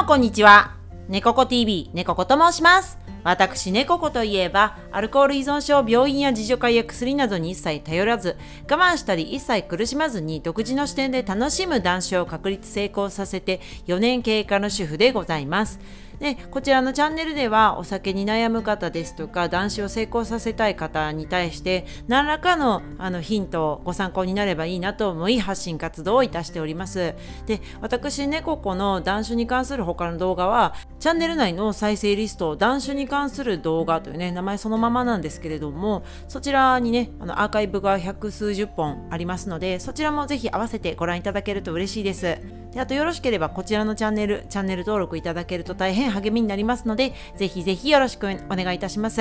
[0.00, 0.76] もこんにちは。
[1.10, 2.98] 猫子 TV、猫子と申します。
[3.22, 8.38] 私、猫子といえば、アルコール依存症、病院や自助会や薬などに一切頼らず、
[8.70, 15.78] 我慢したり一切苦しまずに独自の視点で楽しむ男子を確立成功させて4年経過の主婦でございます。
[16.20, 27.14] でこちらのチャンネルではお酒に悩む方ですとか男子を成功させたい方に対して何らかのあのヒントをご参考になればいいなと思い発信活動をいたしております。
[27.46, 42.59] で私猫子の男子に関する他の動画はチャンネル内の再生リスト男子に関する動画というね名前そのままなんですけれどもそちらにねあのアーカイブが百数十本ありますのでそちらもぜひ合わせてご覧いただけると嬉しいです。
[42.72, 49.20] であとよろしければこちらのチャンネルチャンネル登録いただけると大変励みになりますので、ぜひぜひよろしくお願いいたします。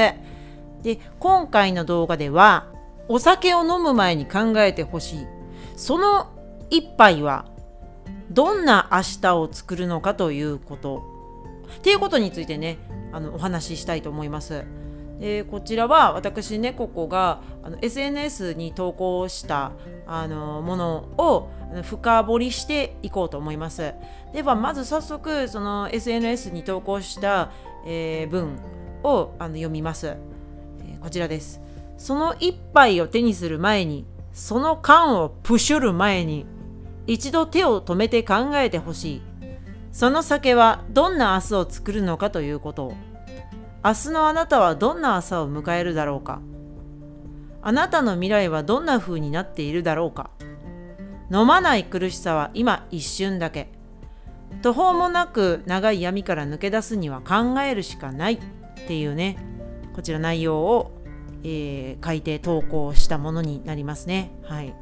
[0.84, 2.68] で、今回の動画では、
[3.08, 5.28] お酒を飲む前に考えてほしい。
[5.76, 6.28] その
[6.70, 7.46] 一杯は、
[8.30, 11.04] どんな明日を作るのかということ。
[11.78, 12.78] っていうことについてね、
[13.12, 14.64] あのお話ししたいと思います。
[15.20, 19.74] でこちらは私ねここがあの SNS に投稿した
[20.08, 21.50] あのものを
[21.84, 23.94] 深掘りしていこうと思います。
[24.34, 27.52] ではまず早速その SNS に投稿した、
[27.86, 28.60] えー、文
[29.04, 31.62] をあの読みます、えー、こちらです。
[31.98, 36.46] その一杯を手にする前にその缶をプシュる前に
[37.08, 39.22] 一度手を止めて考えてほしい。
[39.92, 42.94] その酒はどんな明日を作るのかということを。
[43.84, 46.42] 明日のあなたはどんな朝を迎えるだろうか？
[47.62, 50.32] あなたの未来はどんな風になっているだろうか？
[51.32, 53.70] 飲まない苦しさは今一瞬だけ。
[54.62, 58.34] 途方もなく長い闇から抜け出すには考えるしかない。
[58.34, 58.40] っ
[58.88, 59.38] ていうね
[59.94, 60.92] こちら内容を、
[61.44, 64.32] えー、書いて投稿したものになりますね。
[64.44, 64.74] はい。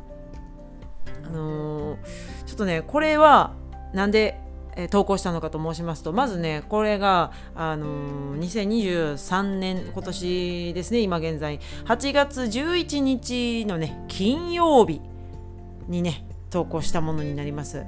[1.26, 1.98] あのー、
[2.46, 3.54] ちょっとねこれは
[3.94, 4.42] なんで
[4.92, 11.60] 投稿したのかと申しますとまずねこれが、あのー、2023年今年ですね今現在。
[11.86, 15.02] 8月11日のね金曜日
[15.88, 17.84] にね投稿したものになります、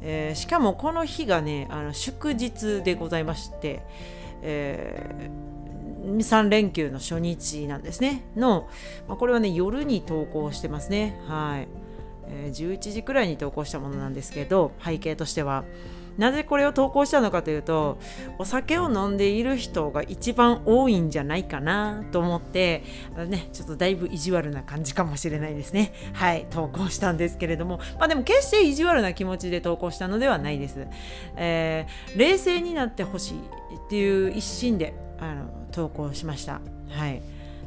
[0.00, 3.82] えー、しかもこの日がねあの祝日でございまして、
[4.42, 8.24] えー、3連休の初日なんですね。
[8.36, 8.68] の、
[9.06, 11.20] まあ、これはね夜に投稿してますね。
[11.28, 11.68] はい、
[12.26, 15.64] えー、11時くらいに投稿したものなんですけど背景としては。
[16.18, 17.98] なぜこれを投稿したのかというと
[18.38, 22.84] お酒を飲んでいる人が一番多いんじゃないかなと思って
[23.28, 25.92] ねちょっとだいぶ意地悪な感じかもしれないですね。
[26.12, 27.78] はい投稿したんですけれども。
[27.98, 30.86] まあでも決して意地悪な気持ちで投稿したのではないです、
[31.36, 36.60] えー、冷静になってほしいっていう一心であの投稿しました。
[36.90, 37.22] はい。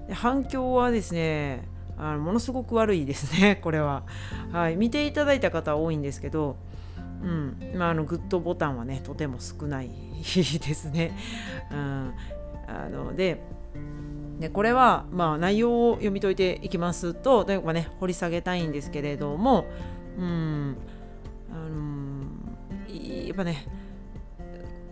[0.07, 1.67] で反響はですね
[1.97, 4.03] あのものすごく悪いですねこれは。
[4.51, 6.57] はい見ていただいた方は多いんですけど
[7.25, 10.23] うんまあ、あのグッドボタンはねとても少ないで
[10.73, 11.11] すね。
[11.71, 12.13] うん、
[12.67, 13.41] あので
[14.39, 19.65] でこれは、まあ、内容を読み解いていきますと例えばね掘り下げたいんですけれども、
[20.17, 20.77] うん
[21.51, 22.25] あの
[23.27, 23.65] やっぱね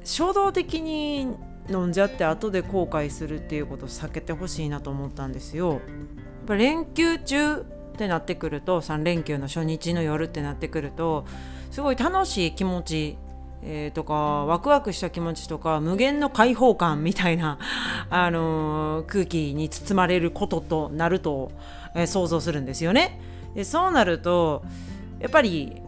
[0.04, 1.28] 衝動的に
[1.70, 5.74] 飲んじゃって後で後悔するっていうことを避けてほしいなと思ったんですよ。
[5.74, 5.82] やっ
[6.48, 11.26] ぱ連休中ってなってくると3連休の初日の夜ってなってくると
[11.72, 13.18] すごい楽しい気持ち、
[13.62, 14.14] えー、とか
[14.46, 17.60] ワクワクした気持ちとか無限の開放感みたいな、
[18.10, 21.52] あのー、空気に包まれることとなると、
[21.96, 23.20] えー、想像するんですよね。
[23.56, 24.64] でそうなると
[25.20, 25.82] やっぱり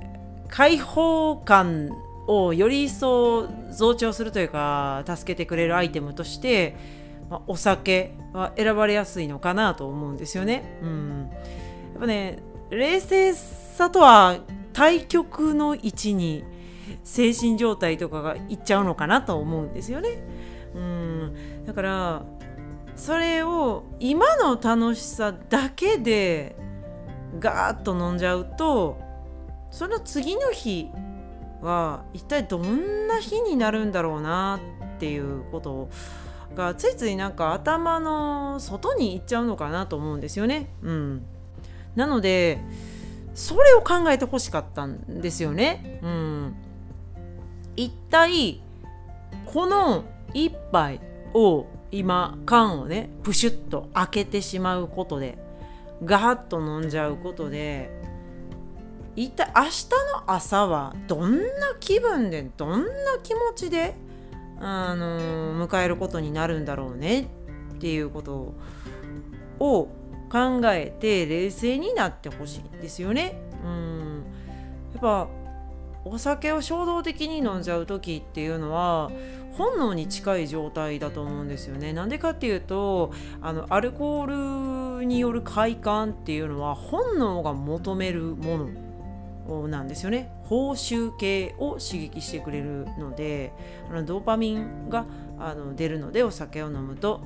[0.49, 1.89] 開放感
[2.27, 6.75] をより一層増長するというか助けてくれるアイテムとして、
[7.29, 10.79] まあ、お酒は選ばれやすいのかなと思うんですよね。
[10.81, 11.29] うん、
[11.97, 12.39] っぱね
[12.69, 14.37] 冷静さとは
[14.73, 16.43] 対極の位置に
[17.03, 20.23] 精神状態とかがいっちゃうのかなと思うんですよね。
[20.75, 22.25] うんだから
[22.95, 26.55] それを今の楽しさだけで
[27.39, 28.97] ガーッと飲んじゃうと
[29.71, 30.89] その次の日
[31.61, 34.59] は一体どんな日になるんだろうな
[34.95, 35.89] っていうこと
[36.55, 40.69] がついついなんか頭の外に行っちゃうのかなと思うんですよね。
[40.81, 41.25] うん、
[41.95, 42.59] なので
[43.33, 45.99] それを考えてほしかったんですよね。
[46.01, 46.55] うん、
[47.75, 48.61] 一体
[49.45, 50.99] この一杯
[51.33, 55.37] を今缶をねプシュッと開けてしまうことで
[56.03, 57.89] ガーッと飲んじゃうことで
[59.15, 59.89] 一体明日
[60.27, 61.43] の朝はどんな
[61.79, 62.85] 気分でどんな
[63.23, 63.95] 気持ちで、
[64.59, 67.29] あの迎えることになるんだろうね
[67.75, 68.53] っていうこと
[69.59, 69.87] を
[70.35, 73.39] 考えて冷静になってほしいんですよね。
[73.63, 74.25] うん
[74.91, 75.29] やっぱ
[76.03, 79.11] お酒を衝動的に飲んじゃう時っていうのは
[79.57, 81.93] 本能に近い状態だと思うんですよね。
[81.93, 88.69] なんでかっていうとあのアルコールによる快感っていうのは本能が求めるも
[89.47, 93.53] のなんですよね報酬系を刺激してくれるので
[93.89, 95.05] あのドーパミンが
[95.37, 97.21] あの出るのでお酒を飲むと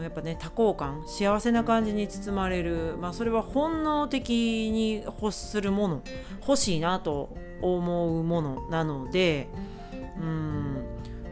[0.00, 4.30] やっぱね多幸感幸せな感じに包まれる、まあ、それは本能的
[4.72, 6.02] に欲するもの。
[6.46, 9.48] 欲しいなと思うものなので
[10.18, 10.60] うん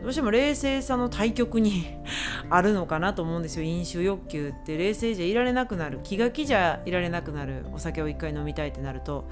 [0.03, 1.87] どうしても冷静さの対極に
[2.51, 3.65] あるのかなと思うんですよ。
[3.65, 4.79] 飲酒欲求って。
[4.79, 6.01] 冷静じゃいられなくなる。
[6.05, 7.67] 気が気じゃいられなくなる。
[7.75, 9.29] お酒を一回飲みたいってなると。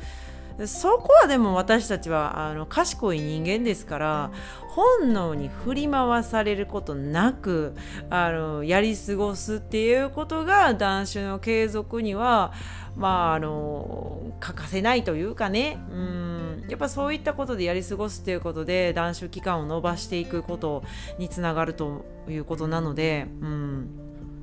[0.65, 4.31] そこはでも私たちはあの賢い人間ですから
[4.69, 7.75] 本能に振り回されることなく
[8.09, 12.53] あのやり過ごすっていうことが断酒の継続には
[12.97, 15.79] まああの欠かせないというかね。
[15.91, 16.65] うん。
[16.69, 20.83] やっぱそういったことでやり過ごすっていうことで断酒期間を延ばしていくこと
[21.19, 23.89] につながるということなのでうん。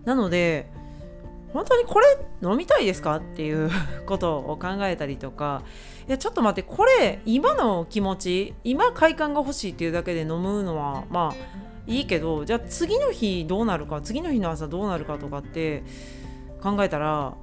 [0.06, 0.70] なので
[1.54, 2.06] 本当にこれ
[2.42, 3.70] 飲みたいですかっていう
[4.06, 5.62] ことを考えたりとか
[6.08, 11.36] いやちょっと待ってこれ今の気持ち今快感が欲しいっていうだけで飲むのはまあ
[11.86, 15.84] いいけどじゃあ次の日どうなるか次の日の朝どうなるかとかって
[16.62, 17.36] 考えたら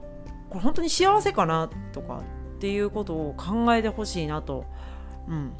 [0.48, 2.22] これ本当に幸せかなとか
[2.56, 4.64] っていうことを考えてほしいなと、
[5.28, 5.52] うん、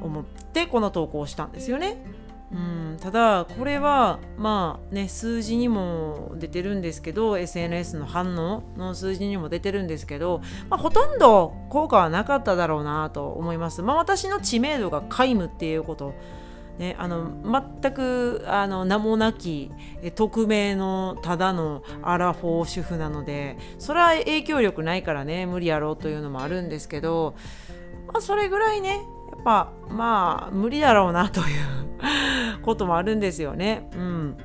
[0.00, 2.02] 思ってこの投稿をしたんですよね。
[2.52, 13.82] うん、ただこれはまあね数字にも出てるんですけど SNS の反応の数字にも出てるんですけど、まあ、ほとんど効果はなかっただろうなと思います。
[13.82, 16.14] まあ、私の知名度が皆無っていうこと
[16.78, 17.30] ね、あの
[17.82, 19.70] 全くあの名もなき
[20.14, 27.34] 匿名のただのアラフォー主婦なのでそれは影響力ないからね無理やろうというのもあるんですけど、
[28.06, 33.88] まあ、それぐらいねやっぱまあ無理だろうなということもあるんですよね。
[33.94, 34.36] うん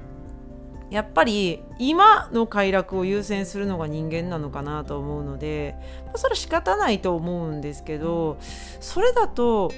[0.92, 8.38] やっぱり今の快楽を優先するのが人間なのかなと思うので、まあ、それは仕方ないと思うんですけど
[8.80, 9.72] それだと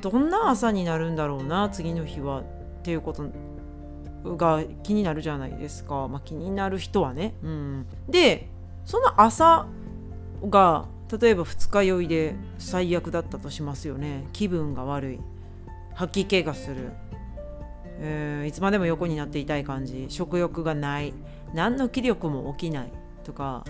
[0.00, 2.44] どんな朝になるんだろうな次の日はっ
[2.82, 3.24] ていうこと
[4.36, 7.34] が気になるじゃないですか、まあ、気になる人はね。
[7.42, 8.48] うん、で
[8.84, 9.66] その朝
[10.48, 10.86] が
[11.20, 14.24] 例えば二日酔いで最悪だったとしますよね。
[14.32, 15.20] 気分が悪い。
[15.94, 16.92] 吐き気がする、
[17.98, 20.06] えー、いつまでも横になっていたい感じ。
[20.08, 21.12] 食欲がない。
[21.52, 22.92] 何の気力も起きない。
[23.24, 23.64] とか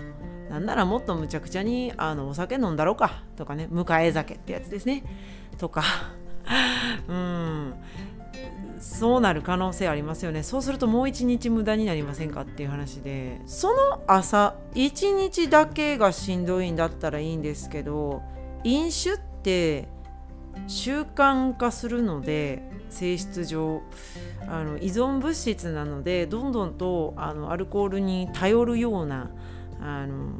[0.49, 3.23] なんならもっとむちゃくちゃにあのお酒飲んだろうか。
[3.35, 3.67] とかね。
[3.69, 5.03] 迎え酒ってやつですね。
[5.57, 5.83] とか。
[7.07, 7.73] うん。
[8.83, 10.43] そうなる可能性ありますよね。
[10.43, 13.39] そうするともう一日無駄になりませんかっていう話で。
[13.45, 18.21] その朝一日だけがしんどいんだったらいいんですけど
[18.65, 19.87] 飲酒って
[20.67, 23.81] 習慣化するので性質上
[24.47, 29.31] あの依存物質なのでどんどんとあのアルコールに頼るような
[29.79, 30.33] あの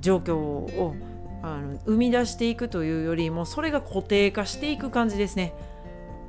[0.00, 0.96] 状況を
[1.42, 5.54] あの生み出していくというよりもそれが固定化していく感じですね。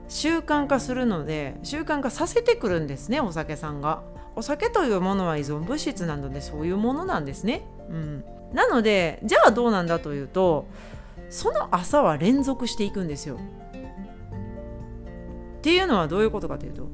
[0.07, 4.04] 習慣化するので習慣化させてくるんですねお酒さんが。
[4.38, 10.68] お酒というものは依存物質なのでそういうものなんですね、うん、なのでじゃあどうなんだというと
[11.30, 13.40] その朝は連続していくんですよ。
[15.58, 16.89] っていうのはどういうことかというと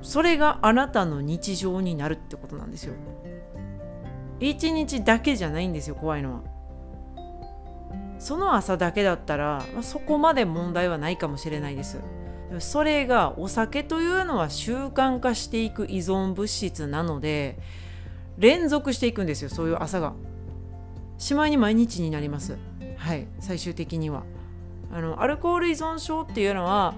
[0.00, 2.94] それがあなたの日常になるってことなんですよ。
[4.40, 6.40] 一日だけじゃないんですよ怖いのは。
[8.22, 11.98] その朝だけだったら、まあ、そこまで問題はないかもしれないです。
[12.60, 17.58] それがお酒というのは習慣化していく依存物質なので
[18.38, 20.12] 連続していくんですよそういう朝が。
[21.18, 22.58] しまいに毎日になります。
[22.96, 24.22] はい最終的には。
[24.92, 26.94] あのアルコール依存症っていうのは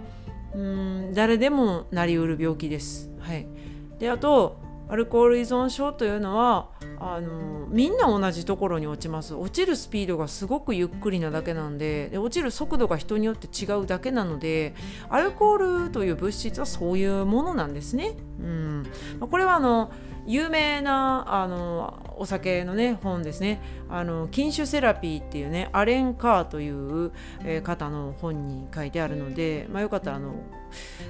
[0.54, 3.11] うん誰でもなりうる病気です。
[3.21, 3.47] はい。
[3.99, 9.35] であとアルコール依存症というのはあのみんな同じところに落ちます。
[9.35, 14.75] 落ちるスピードがすごくゆっくりなだけなんでで落ちる速度が人によって違うだけなので
[15.09, 18.14] アルコールという物質はそういうものなんですね。
[18.41, 18.87] うん、
[19.21, 19.91] これはあの
[20.26, 23.61] 有名なあのお酒のね本ですね。
[23.88, 27.12] あの禁酒セラピーっていうねアレン・カーという、
[27.45, 30.35] えー、方の本に書いてあるので、まあ、よかったらあの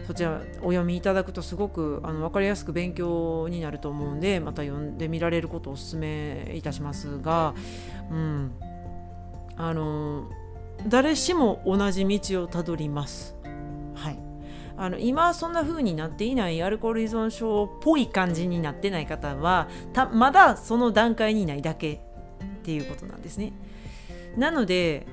[0.06, 7.54] そちらお読みいただくとすごくあの分かりやすく勉強になると思うんでまた読んでみられることをお勧めいたしますが、
[8.10, 8.52] うん、
[9.56, 10.30] あの
[10.88, 13.36] 誰しも同じ道をたどります。
[13.94, 14.18] はい
[14.76, 21.98] あの今そんな風になっていないアルコール依存症っぽい感じになってない方はたまだその段階にないだけっ
[22.64, 23.52] ていうことなんですね。
[24.36, 25.06] なので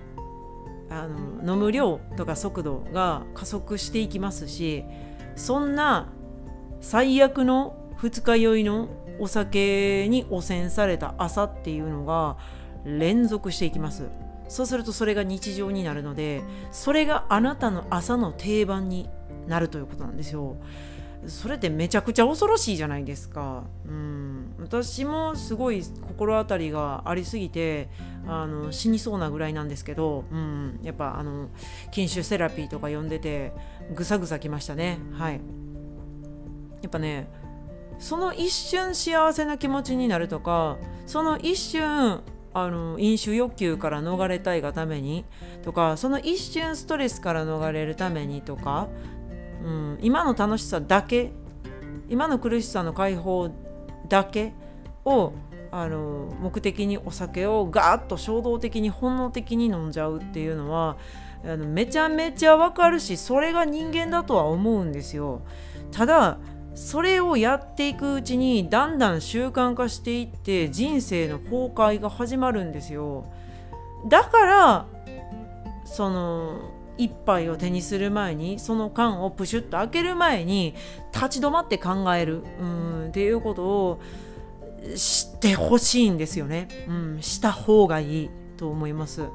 [0.91, 4.83] あの飲む量とか速度が加速していきますし
[5.37, 6.11] そんな
[6.81, 12.37] 最悪の二日酔いのお酒に汚染された朝っていうのが
[12.83, 14.09] 連続していきます。
[14.49, 19.09] そうするとそれが日常になるのでそれがあなたの朝の定番に
[19.47, 20.57] なるということなんですよ
[21.27, 23.63] それってめちゃくちゃ恐ろしいじゃないですか。
[23.85, 27.89] うん、私もすごい心当たりがありすぎて
[28.27, 31.49] あの死にそうなぐらいなんですけど、うん、やっぱあの
[31.91, 33.53] 禁酒セラピーとか呼んでて
[33.93, 34.99] ぐさぐさきましたね。
[35.13, 35.33] はい、
[36.81, 37.29] やっぱね
[37.99, 42.23] その一瞬幸せな気持ちになるとかその一瞬
[42.53, 45.23] あの飲酒欲求から逃れたいがために
[45.63, 48.89] とかその一瞬ストレスから逃れるためにとか
[49.63, 51.31] うん、今の楽しさだけ
[52.09, 53.49] 今の苦しさの解放
[54.09, 54.53] だけ
[55.05, 55.33] を
[55.71, 60.97] あの目的にお酒をガーッと衝動的に本能的に飲んじゃうっていうのは
[61.45, 65.41] あのめちゃめちゃわかるしそれが人間だとは思うんですよ。
[65.91, 66.37] ただ
[66.75, 73.25] それをやっていくうちにだんだん習慣化していって人生の崩壊が始まるんですよ。
[74.07, 74.85] だから
[75.85, 80.75] その一杯を手にする前にその缶をプシュッと開ける前に
[81.11, 84.01] 立ち止まって考えるうんっていうことを
[84.95, 89.23] してほしいんですよね、うん、した方がいいと思います。
[89.23, 89.29] あの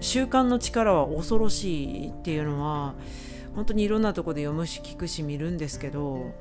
[0.00, 2.94] ー、習慣の力は恐ろしいっていうのは
[3.54, 6.32] 本当にいろんなとこで読むし聞くし見るんですけど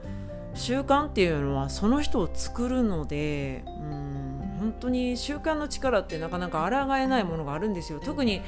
[0.53, 4.25] 習慣っていうのはその人を作るので、うん
[4.59, 8.00] 本当に習慣の力ってなかなか抗えないものがあるんですよ。
[8.00, 8.41] 特に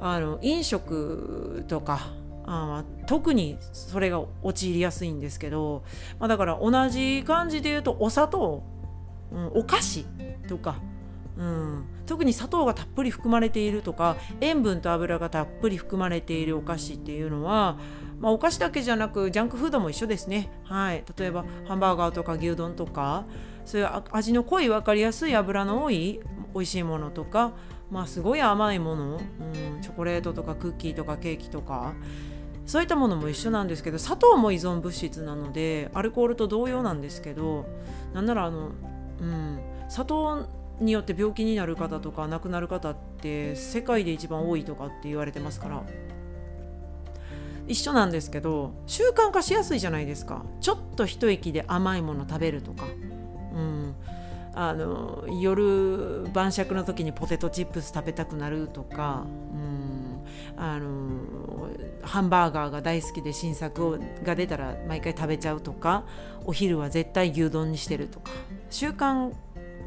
[0.00, 2.12] あの飲食とか
[2.46, 5.82] あ特にそれが陥りやすいんですけど、
[6.18, 8.62] まあ、だから同じ感じで言うとお砂糖、
[9.32, 10.04] うん、お菓子
[10.48, 10.76] とか、
[11.38, 17.78] うん、特に砂糖がたっぷり含まれているとか塩分と油がたっぷり含まれているお菓子っていうのは、
[18.20, 23.24] まあ、お菓子だけじゃなくジャンクフードも一緒ですね、はい、例えばハンバーガーとか牛丼とか
[23.64, 26.20] そういう味の濃い分かりやすい油の多い
[26.54, 27.52] 美味しいものとか、
[27.90, 31.94] まあ、すごい甘いもの、うん、チョコレートとかクッキーとかケーキとか
[32.66, 37.66] そういったものも一緒なんですけど砂糖も依存物質なのでアルコールと同様なんですけど
[38.14, 38.70] なんならあの、
[39.20, 40.46] うん、砂糖
[40.80, 45.82] によって病気になる方とか亡くなる方って世界で一番多いとかって言われてますから
[47.66, 50.44] 一緒なんですけど習慣化しやすいじゃないですか。
[50.60, 52.84] ちょっと一息で甘いもの食べるとか。
[53.54, 53.94] うん、
[54.54, 60.24] あの夜晩酌の時にポテトチップス食べたくなるとか、うん、
[60.56, 61.70] あの
[62.02, 66.04] ハンバーガーが大好きで新作をが出たら毎回食べちゃうとか
[66.44, 68.32] お昼は絶対牛丼にしてるとか
[68.70, 69.32] 習慣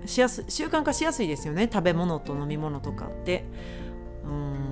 [0.06, 3.44] しやす習慣化しやすいですよね食べ物と飲み物とかって。
[4.24, 4.68] うん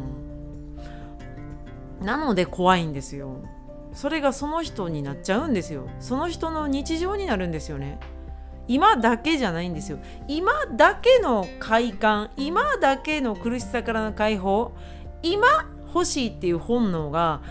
[2.02, 3.38] なので怖いんですよ。
[3.94, 5.88] それがその人になっちゃうんですよ。
[6.00, 8.00] その人の日常になるんですよね。
[8.68, 10.00] 今だけじゃないんですよ。
[10.28, 14.72] 今だけの快感今だけの苦しさからの解放
[15.22, 15.48] 今
[15.94, 17.42] 欲しいっていう本能が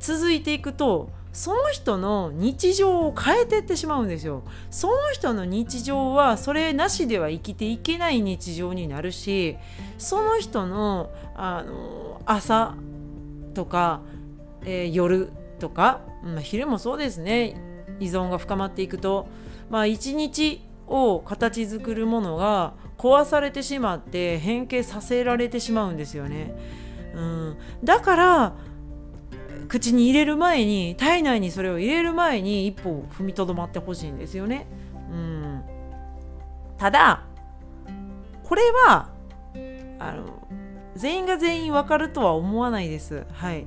[0.00, 4.42] 続いていくとその人の日常を変えていってしまうんですよ。
[4.70, 9.56] その人の日常はそれなしでは生きていけない日常になるし
[9.96, 12.74] その人のあの朝
[13.54, 14.02] とか、
[14.64, 17.56] えー、夜とか、まあ、昼もそうですね。
[18.00, 19.28] 依存が深まっていくと
[19.72, 26.54] まあ、一日を形作るものが壊されてしまって変形させられてしまうんですよね。
[27.14, 28.52] うん、だから
[29.68, 34.66] 口に入れる前に体内にそれを入れる前に一歩踏みとどまってほしいんですよね。
[35.10, 35.62] うん、
[36.76, 37.24] ただ
[38.44, 39.08] これは
[39.98, 40.46] あの
[40.96, 43.24] 全員が全員わかるとは思わないです。
[43.32, 43.64] はい。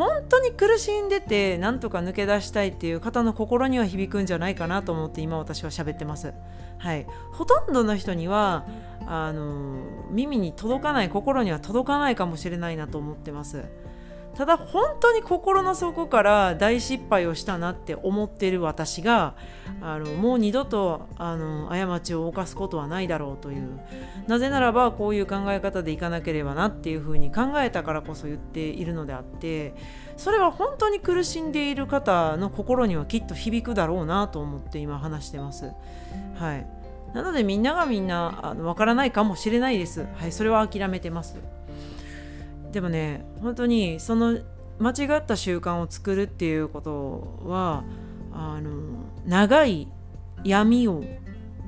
[0.00, 6.32] 本当に苦しんでてなんとか抜け出したいっていう方の心には響くんじゃないかなと思って今私は喋ってます。
[6.78, 8.64] はい、ほとんどの人には
[9.06, 13.66] あの耳に届かない心には届かないかもしれないなと思ってます。
[14.34, 19.34] ただ本当に心の底から大失敗をしたなって思ってる私が
[19.82, 23.80] あのもう二度とあの過ちを犯すことはないだろうという
[24.28, 29.74] なぜならばこういう考え方でいかなければなっていうふうに考えたからこそ言っているのであって
[30.16, 35.72] それは本当に苦しんでいる方の心にはきっと響くだろうなと思って今話してます。
[36.36, 36.66] はい
[37.14, 40.06] なのでみんながみんなあの分からないかもしれないです。
[40.14, 41.38] はい、それは諦めてます。
[42.72, 44.38] でもね本当にその
[44.78, 47.84] 間違った習慣を作るっていうことは
[48.32, 48.70] あの
[49.26, 49.88] 長い
[50.44, 51.04] 闇を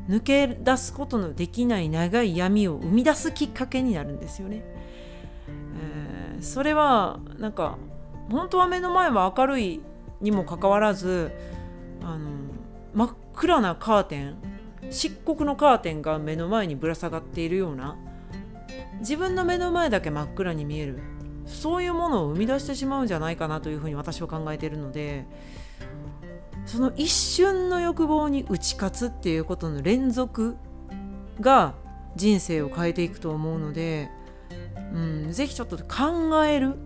[0.08, 4.64] 抜け出すことのできない長い闇を生み出すきっかけになるんですよね。
[5.48, 7.76] えー、それはなんか
[8.30, 9.80] 本当は目の前は明るい
[10.20, 11.32] にもかかわらず
[12.02, 12.30] あの
[12.94, 14.36] 真っ暗なカーテン
[14.90, 17.96] 漆黒のカーテンが目の前にぶら下がっているような
[19.02, 21.00] 自分の目の前だけ真っ暗に見える
[21.44, 25.26] そういうものを生み出してしまうんじゃないかなというふうに私は考えているので
[26.66, 30.56] その一瞬の欲望に打ち勝つっていうことの連続
[31.40, 31.74] が
[32.14, 34.08] 人生を変えていくと思うので、
[34.94, 36.76] うん、ぜひちょっと考える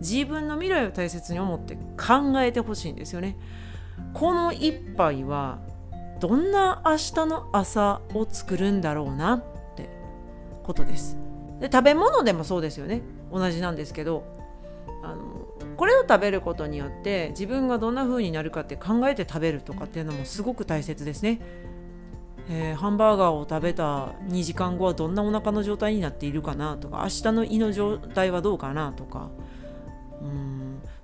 [0.00, 3.38] 自分の未来を大切に思って考えてほしいんですよね。
[4.12, 5.60] この一杯は
[6.20, 9.44] どんな明日の朝を作るんだろうなっ
[9.76, 9.88] て
[10.64, 11.16] ことです。
[11.62, 13.02] で食べ物でもそうですよね。
[13.32, 14.24] 同じなんですけど。
[15.02, 21.40] あのこれを食べることによって自分がどんな風になるかって考えて食べるとかっていうのもすごく大切ですね。
[22.48, 29.30] えー、ハンバーガーを食べた2時間後はどんなお腹の状態になっているかなとか明日の胃の状態はどうかなとか。
[30.20, 30.61] うん。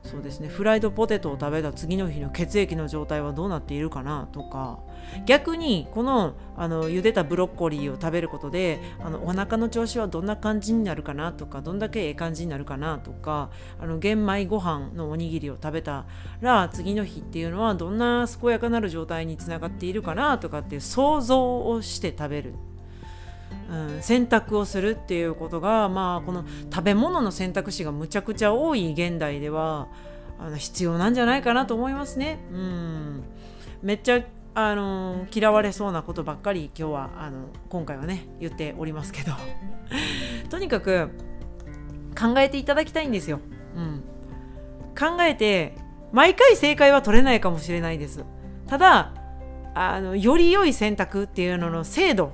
[0.08, 0.48] そうですね。
[0.48, 4.78] フライドポテトを食べた次の日の血液の状態はどうなっているかなとか。
[5.26, 13.50] 逆にこのあの茹でたブロッコリーを食べることであのお腹の調子はどんな感じになるかなとかどんだけええ感じになるかなとか
[13.80, 16.04] あの玄米ご飯のおにぎりを食べた
[16.40, 22.54] ら次の日っていうのはどんな健やかなる状態につながっているかなとかっていう想像をして食べる。
[23.70, 29.88] うん、選択をするっていうことが、まあ、この食べ物の選択肢がむちゃくちゃ多い現代では
[30.38, 32.38] あの必要なんじゃないかなと思いますね。
[32.52, 33.24] うん、
[33.82, 34.22] めっちゃ
[34.54, 39.32] あの嫌われそうなことばっかり今日はあの今回はね言っておりますけど
[40.50, 41.10] とにかく
[42.18, 43.40] 考えていただきたいんですよ。
[43.76, 44.02] うん、
[44.98, 45.76] 考えて
[46.12, 48.24] 毎回正解は取れないかもしれないです。
[48.66, 49.12] ただ
[49.74, 52.32] あのより良い選択っていうのの精度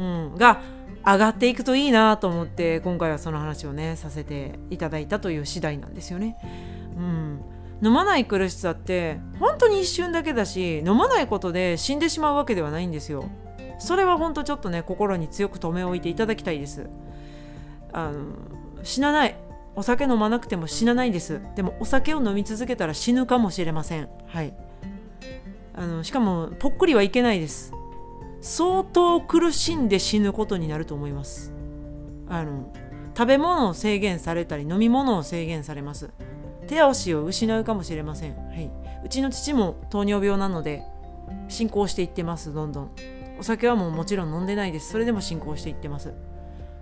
[0.00, 0.62] うん、が
[1.06, 6.36] 上がっていくといいなと思って今回はその話をねさせていただいたという次第なんですよね。
[6.96, 7.40] うん、
[7.82, 13.28] 飲まない苦しさって本当に一瞬だけだし飲まないことで死んでしまうわけではないんですよ。
[13.78, 16.88] それは本当ちょっとね心に強く留め置いていただきたいです。
[17.92, 18.34] あの
[18.82, 19.36] 死なない。
[19.76, 21.40] お酒飲まなくても死なないです。
[21.54, 24.08] でもお酒を飲み続けたら死ぬかもしれません。
[24.26, 24.52] はい。
[25.74, 27.72] あのしかもぽっくりはいけないです。
[28.40, 31.52] 相当苦しんで死ぬことになると思います。
[32.28, 32.72] あの
[33.16, 36.10] 食べ物を制限されたり飲み物を制限されます。
[36.66, 38.70] 手足を失うかもしれません、はい、
[39.04, 40.84] うちの父も糖尿病なので
[41.48, 42.90] 進行していってますどんどん。
[43.38, 44.92] お酒はもうもちろん飲んでないです。
[44.92, 46.12] それでも進行していってます。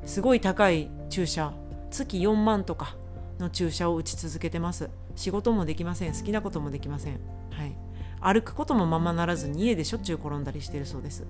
[0.05, 1.53] すごい高い注射。
[1.91, 2.97] 月4万とか
[3.39, 4.91] の注射を打ち続けてます。
[5.15, 6.13] 仕事もできません。
[6.13, 7.21] 好きなこともできません。
[7.51, 7.78] はい。
[8.21, 11.25] 歩くこともままならずに家でしょっちゅう転んだりしてるそうです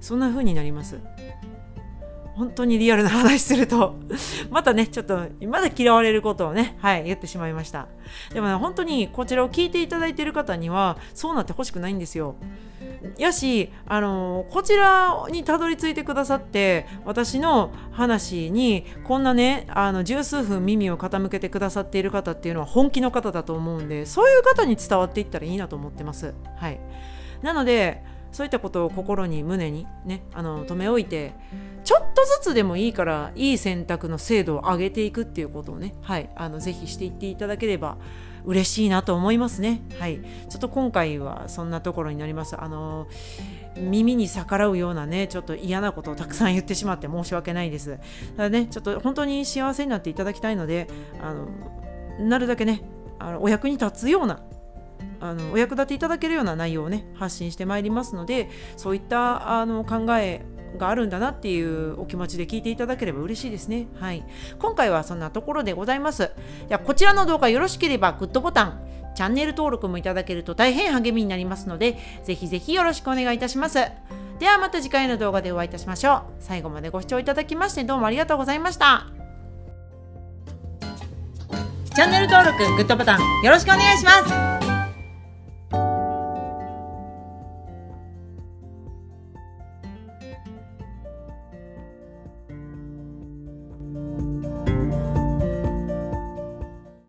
[0.00, 1.00] そんな風になります
[2.34, 3.94] 本当にリアルな話すると
[4.50, 7.86] またね、ちょっと、まだ嫌われることをね、はい、言ってしまいました。
[8.32, 12.34] でもね、本当にこちらを聞いていただいている方には、そうなってほしくないんですよ。
[13.18, 26.34] やし、あの、こちらにたどり着いてくださって、私の話に、こんなね、あの、十数分耳を傾けてくださっている方っていうのは本気の方だと思うんで、そういう方に伝わっていったらいいなと思ってます。
[26.56, 26.80] はい。
[27.42, 28.02] なので、
[28.34, 31.34] そういったことを心に胸にねあの留め置いて
[31.84, 37.96] ちょっとずつでもいいからいい選択の精度を上げていくっていうことをねはいあのぜひしていっていただければ
[38.44, 39.82] 嬉しいなと思いますね。
[39.98, 40.20] はい。
[40.48, 42.60] ちょっと今回はそんなところになります。
[42.60, 43.06] あの
[43.76, 47.98] 耳に逆らうようなねちょっと嫌なことをたくさん言ってしまって申し訳ないです。
[48.36, 50.88] ただねちょっと本当に幸せになっていただきたいので
[51.20, 51.48] あの
[52.26, 52.82] なるだけね
[53.18, 54.40] あのお役に立つような
[55.20, 60.44] あのお役立ていただけるような内容をね発信してまいりますのでそういったあの考え
[60.78, 63.86] があるんだなっていうお気持ちで聞いていただければ嬉しいですね。
[63.98, 64.24] はい。
[64.58, 66.30] 今回はそんなところでございます。
[66.68, 68.80] ではこちらの動画よろしければグッドボタン、
[69.14, 73.78] チャンネル登録もいただけると大変励みになりますので、ぜひぜひよろしくお願いいたします。
[74.38, 76.22] ではまた次回の動画でお会いいたしましょう。
[76.40, 79.06] 最後までご視聴いただきましてどうもありがとうございました。
[81.94, 84.53] チャンネル登録、グッドボタンよろしくお願いします。